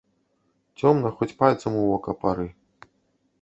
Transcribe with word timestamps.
Цёмна, 0.79 1.11
хоць 1.19 1.35
пальцам 1.41 1.77
у 1.83 1.85
вока 1.91 2.17
пары. 2.25 2.47